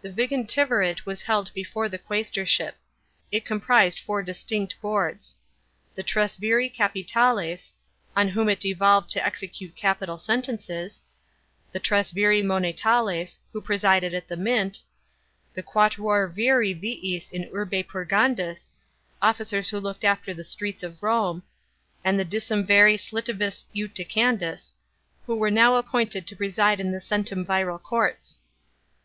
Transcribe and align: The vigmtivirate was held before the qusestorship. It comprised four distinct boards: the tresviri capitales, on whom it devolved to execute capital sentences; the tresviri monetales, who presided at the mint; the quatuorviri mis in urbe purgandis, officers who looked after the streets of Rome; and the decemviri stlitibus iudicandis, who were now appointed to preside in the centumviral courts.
The 0.00 0.10
vigmtivirate 0.10 1.06
was 1.06 1.22
held 1.22 1.54
before 1.54 1.88
the 1.88 1.96
qusestorship. 2.00 2.72
It 3.30 3.44
comprised 3.44 4.00
four 4.00 4.20
distinct 4.20 4.74
boards: 4.80 5.38
the 5.94 6.02
tresviri 6.02 6.68
capitales, 6.68 7.76
on 8.16 8.30
whom 8.30 8.48
it 8.48 8.58
devolved 8.58 9.08
to 9.10 9.24
execute 9.24 9.76
capital 9.76 10.16
sentences; 10.18 11.00
the 11.70 11.78
tresviri 11.78 12.42
monetales, 12.42 13.38
who 13.52 13.60
presided 13.60 14.12
at 14.14 14.26
the 14.26 14.36
mint; 14.36 14.82
the 15.54 15.62
quatuorviri 15.62 16.74
mis 16.74 17.30
in 17.30 17.44
urbe 17.54 17.86
purgandis, 17.86 18.70
officers 19.22 19.68
who 19.68 19.78
looked 19.78 20.02
after 20.02 20.34
the 20.34 20.42
streets 20.42 20.82
of 20.82 21.00
Rome; 21.00 21.44
and 22.02 22.18
the 22.18 22.24
decemviri 22.24 22.96
stlitibus 22.96 23.66
iudicandis, 23.72 24.72
who 25.26 25.36
were 25.36 25.52
now 25.52 25.76
appointed 25.76 26.26
to 26.26 26.34
preside 26.34 26.80
in 26.80 26.90
the 26.90 26.98
centumviral 26.98 27.80
courts. 27.80 28.38